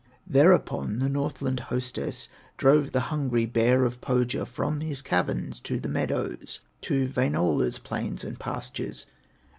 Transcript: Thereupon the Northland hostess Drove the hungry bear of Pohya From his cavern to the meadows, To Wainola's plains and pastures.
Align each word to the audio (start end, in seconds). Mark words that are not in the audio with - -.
Thereupon 0.25 0.97
the 0.97 1.09
Northland 1.09 1.59
hostess 1.59 2.27
Drove 2.57 2.91
the 2.91 3.01
hungry 3.13 3.45
bear 3.45 3.83
of 3.85 4.01
Pohya 4.01 4.47
From 4.47 4.79
his 4.81 4.99
cavern 4.99 5.51
to 5.61 5.79
the 5.79 5.89
meadows, 5.89 6.59
To 6.89 7.07
Wainola's 7.07 7.77
plains 7.77 8.23
and 8.23 8.39
pastures. 8.39 9.05